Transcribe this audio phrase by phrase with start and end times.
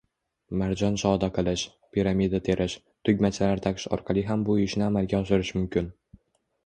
[0.59, 1.65] Marjon shoda qilish,
[1.97, 2.77] piramida terish,
[3.09, 5.97] tugmachalar taqish orqali ham bu ishni amalga oshirish mumkin.